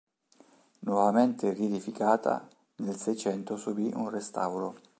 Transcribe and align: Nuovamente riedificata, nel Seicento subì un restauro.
Nuovamente 0.79 1.53
riedificata, 1.53 2.49
nel 2.77 2.95
Seicento 2.95 3.55
subì 3.55 3.91
un 3.93 4.09
restauro. 4.09 4.73